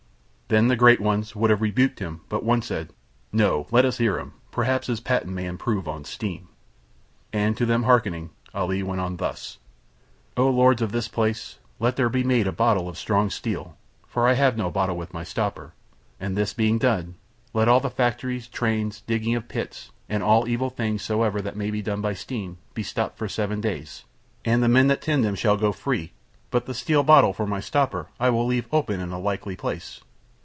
Then 0.51 0.67
the 0.67 0.75
great 0.75 0.99
ones 0.99 1.33
would 1.33 1.49
have 1.49 1.61
rebuked 1.61 1.99
him 1.99 2.23
but 2.27 2.43
one 2.43 2.61
said: 2.61 2.91
"No, 3.31 3.67
let 3.71 3.85
us 3.85 3.99
hear 3.99 4.19
him, 4.19 4.33
perhaps 4.51 4.87
his 4.87 4.99
patent 4.99 5.31
may 5.31 5.45
improve 5.45 5.87
on 5.87 6.03
steam." 6.03 6.49
And 7.31 7.55
to 7.55 7.65
them 7.65 7.83
hearkening 7.83 8.31
Ali 8.53 8.83
went 8.83 8.99
on 8.99 9.15
thus: 9.15 9.59
"O 10.35 10.49
Lords 10.49 10.81
of 10.81 10.91
this 10.91 11.07
place, 11.07 11.57
let 11.79 11.95
there 11.95 12.09
be 12.09 12.25
made 12.25 12.47
a 12.47 12.51
bottle 12.51 12.89
of 12.89 12.97
strong 12.97 13.29
steel, 13.29 13.77
for 14.05 14.27
I 14.27 14.33
have 14.33 14.57
no 14.57 14.69
bottle 14.69 14.97
with 14.97 15.13
my 15.13 15.23
stopper, 15.23 15.71
and 16.19 16.35
this 16.35 16.53
being 16.53 16.77
done 16.77 17.15
let 17.53 17.69
all 17.69 17.79
the 17.79 17.89
factories, 17.89 18.49
trains, 18.49 18.99
digging 19.07 19.35
of 19.35 19.47
pits, 19.47 19.91
and 20.09 20.21
all 20.21 20.49
evil 20.49 20.69
things 20.69 21.01
soever 21.01 21.41
that 21.41 21.55
may 21.55 21.71
be 21.71 21.81
done 21.81 22.01
by 22.01 22.13
steam 22.13 22.57
be 22.73 22.83
stopped 22.83 23.17
for 23.17 23.29
seven 23.29 23.61
days, 23.61 24.03
and 24.43 24.61
the 24.61 24.67
men 24.67 24.87
that 24.87 25.01
tend 25.01 25.23
them 25.23 25.35
shall 25.35 25.55
go 25.55 25.71
free, 25.71 26.11
but 26.49 26.65
the 26.65 26.73
steel 26.73 27.03
bottle 27.03 27.31
for 27.31 27.47
my 27.47 27.61
stopper 27.61 28.07
I 28.19 28.29
will 28.29 28.45
leave 28.45 28.67
open 28.73 28.99
in 28.99 29.13
a 29.13 29.17
likely 29.17 29.55
place. 29.55 30.01